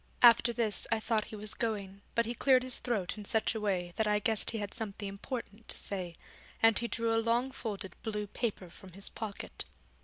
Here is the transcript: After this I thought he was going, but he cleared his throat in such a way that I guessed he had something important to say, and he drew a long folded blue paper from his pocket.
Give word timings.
After 0.23 0.51
this 0.51 0.87
I 0.91 0.99
thought 0.99 1.25
he 1.25 1.35
was 1.35 1.53
going, 1.53 2.01
but 2.15 2.25
he 2.25 2.33
cleared 2.33 2.63
his 2.63 2.79
throat 2.79 3.19
in 3.19 3.23
such 3.25 3.53
a 3.53 3.61
way 3.61 3.93
that 3.97 4.07
I 4.07 4.17
guessed 4.17 4.49
he 4.49 4.57
had 4.57 4.73
something 4.73 5.07
important 5.07 5.67
to 5.67 5.77
say, 5.77 6.15
and 6.59 6.79
he 6.79 6.87
drew 6.87 7.13
a 7.13 7.21
long 7.21 7.51
folded 7.51 7.93
blue 8.01 8.25
paper 8.25 8.71
from 8.71 8.93
his 8.93 9.09
pocket. 9.09 9.63